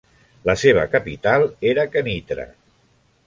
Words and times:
La 0.49 0.53
seva 0.61 0.85
capital 0.93 1.45
era 1.73 1.87
Kenitra. 1.97 2.47